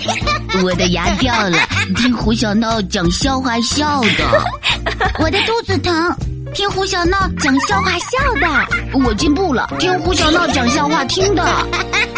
[0.62, 1.58] 我的牙掉了，
[1.96, 4.44] 听胡小闹讲笑话笑的。
[5.18, 6.16] 我的肚子疼，
[6.54, 8.66] 听胡小闹讲笑话笑的。
[9.04, 11.44] 我进步了，听胡小闹讲笑话听的。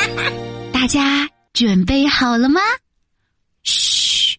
[0.73, 2.61] 大家准备好了吗？
[3.65, 4.37] 嘘，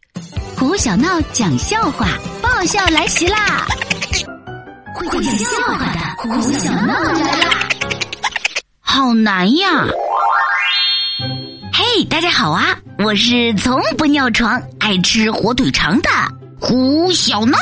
[0.57, 2.07] 胡小闹讲笑话，
[2.41, 3.65] 爆笑来袭啦！
[4.95, 7.69] 会讲笑话的胡小闹来啦！
[8.79, 9.85] 好难呀！
[11.73, 12.75] 嘿，大家好啊！
[13.01, 16.09] 我是从不尿床、爱吃火腿肠的
[16.59, 17.57] 胡小闹。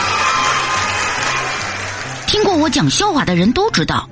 [2.26, 4.06] 听过我讲笑话的人都知道，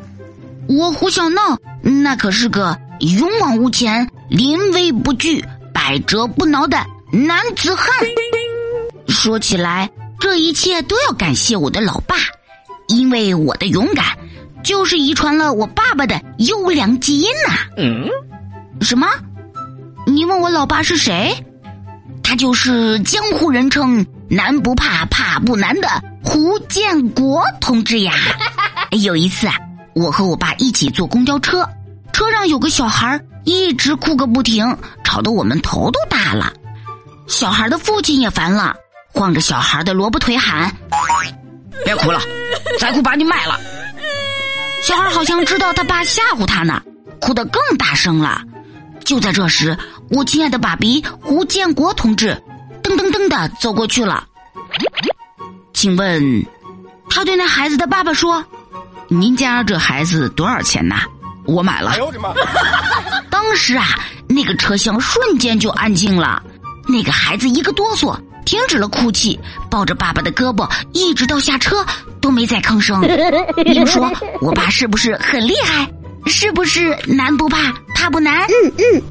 [0.69, 6.79] 我胡小闹那可是个勇往无前、临危不惧、百折不挠的
[7.13, 7.87] 男子汉。
[9.07, 12.17] 说起来，这一切都要感谢我的老爸，
[12.87, 14.07] 因为我的勇敢。
[14.65, 17.55] 就是遗传了我爸爸的优良基因呐。
[17.77, 18.09] 嗯，
[18.81, 19.07] 什么？
[20.09, 21.35] 你问我老爸是谁？
[22.23, 25.89] 他就是江湖人称“男不怕，怕不难”的
[26.25, 28.15] 胡建国同志呀。
[29.03, 29.55] 有一次啊，
[29.95, 31.69] 我和我爸一起坐公交车，
[32.11, 36.55] 车上有个小孩一直哭个不停，吵得我们头都大了。
[37.27, 38.75] 小孩的父亲也烦了，
[39.13, 40.75] 晃着小孩的萝卜腿喊
[41.85, 42.19] ：“别哭了，
[42.81, 43.61] 再哭把你卖了。”
[44.83, 46.83] 小孩好像知道他爸吓唬他呢，
[47.21, 48.41] 哭得更大声了。
[49.05, 49.75] 就在这时，
[50.11, 52.41] 我亲爱的爸比胡建国同志
[52.83, 54.25] 噔噔噔的走过去了。
[55.73, 56.47] 请问，
[57.09, 58.45] 他对那孩子的爸爸说
[59.09, 61.03] ：“您家这孩子多少钱呐？
[61.45, 61.95] 我买了。”
[63.31, 63.87] 当时啊，
[64.29, 66.43] 那个车厢瞬间就安静了。
[66.89, 69.39] 那个孩子一个哆嗦，停止了哭泣，
[69.71, 71.85] 抱着爸爸的胳膊，一直到下车。
[72.21, 73.01] 都没再吭声，
[73.65, 75.89] 你们说我爸是不是很厉害？
[76.27, 78.43] 是不是难不怕怕不难？
[78.43, 79.03] 嗯嗯。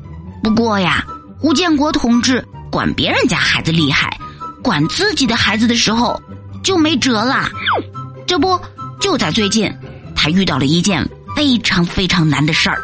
[0.43, 1.03] 不过呀，
[1.39, 4.17] 胡建国同志管别人家孩子厉害，
[4.63, 6.21] 管自己的孩子的时候
[6.63, 7.49] 就没辙了。
[8.25, 8.59] 这不
[8.99, 9.73] 就在最近，
[10.15, 12.81] 他遇到了一件非常非常难的事儿。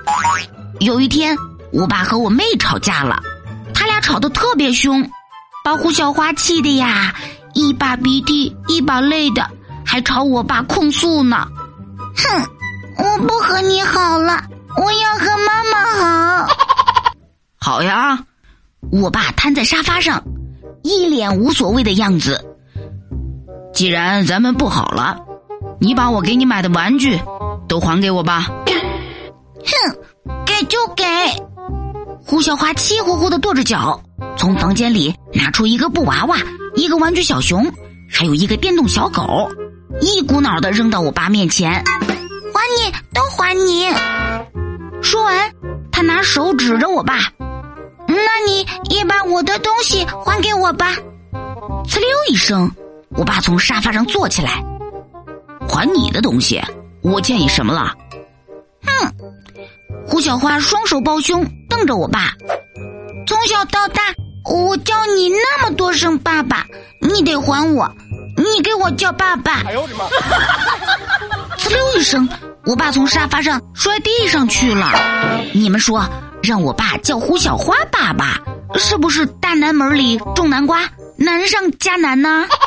[0.79, 1.37] 有一天，
[1.71, 3.21] 我爸和我妹吵架了，
[3.73, 5.09] 他俩吵得特别凶，
[5.63, 7.13] 把胡小花气的呀，
[7.53, 9.49] 一把鼻涕一把泪的。
[9.85, 11.47] 还朝我爸控诉呢，
[12.15, 12.49] 哼！
[12.97, 14.43] 我不和你好了，
[14.75, 16.52] 我要和妈妈好。
[17.63, 18.19] 好呀，
[18.91, 20.21] 我爸瘫在沙发上，
[20.83, 22.43] 一脸无所谓的样子。
[23.73, 25.17] 既然咱们不好了，
[25.79, 27.17] 你把我给你买的玩具
[27.69, 28.47] 都还给我吧。
[29.63, 29.97] 哼，
[30.45, 31.05] 给就给。
[32.21, 33.97] 胡小花气呼呼的跺着脚，
[34.37, 36.35] 从房间里拿出一个布娃娃、
[36.75, 37.71] 一个玩具小熊，
[38.11, 39.49] 还有一个电动小狗。
[40.01, 43.85] 一股脑的扔到我爸面前，还你，都还你！
[45.01, 45.49] 说完，
[45.93, 47.19] 他拿手指着我爸，
[48.25, 50.93] 那你也把我的东西还给我吧。
[51.85, 52.71] 呲溜一声，
[53.09, 54.63] 我爸从沙发上坐起来，
[55.67, 56.61] 还你的东西？
[57.01, 57.93] 我欠你什么了？
[58.85, 59.13] 哼！
[60.07, 62.33] 胡小花双手抱胸，瞪着我爸。
[63.27, 64.01] 从小到大，
[64.45, 66.65] 我叫你那么多声爸爸，
[67.01, 67.91] 你得还我。
[68.35, 69.61] 你给我叫爸爸！
[69.65, 70.05] 哎呦我的妈！
[71.57, 72.27] 呲溜一声，
[72.65, 74.91] 我爸从沙发上摔地上去了。
[75.53, 76.03] 你们说，
[76.43, 78.37] 让我爸叫胡小花爸爸，
[78.77, 80.81] 是不是大南门里种南瓜，
[81.15, 82.45] 难上加难呢？